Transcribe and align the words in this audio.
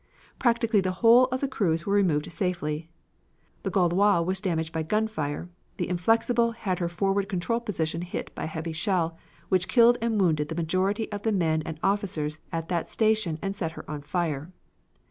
Practically 0.39 0.81
the 0.81 0.93
whole 1.03 1.25
of 1.25 1.41
the 1.41 1.47
crews 1.47 1.85
were 1.85 1.93
removed 1.93 2.31
safely. 2.31 2.89
The 3.61 3.69
Gaulois 3.69 4.21
was 4.23 4.41
damaged 4.41 4.73
by 4.73 4.81
gunfire; 4.81 5.47
the 5.77 5.87
Inflexible 5.87 6.53
had 6.53 6.79
her 6.79 6.89
forward 6.89 7.29
control 7.29 7.59
position 7.59 8.01
hit 8.01 8.33
by 8.33 8.45
a 8.45 8.47
heavy 8.47 8.73
shell, 8.73 9.15
which 9.49 9.67
killed 9.67 9.99
and 10.01 10.19
wounded 10.19 10.49
the 10.49 10.55
majority 10.55 11.11
of 11.11 11.21
the 11.21 11.31
men 11.31 11.61
and 11.67 11.79
officers 11.83 12.39
at 12.51 12.67
that 12.69 12.89
station 12.89 13.37
and 13.43 13.55
set 13.55 13.73
her 13.73 13.87
on 13.87 14.01
fire. 14.01 14.49